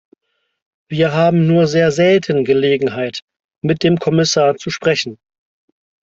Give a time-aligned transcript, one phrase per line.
[0.87, 3.19] Wir haben nur sehr selten Gelegenheit,
[3.61, 5.19] mit dem Kommissar zu sprechen.